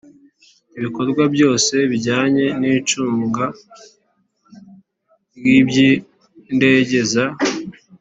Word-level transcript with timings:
Ibikorwa 0.77 1.23
byose 1.33 1.75
bijyanye 1.91 2.45
n 2.59 2.61
icunga 2.75 3.45
ry 5.37 5.45
iby 5.59 5.77
indege 6.53 6.97
za 7.11 7.25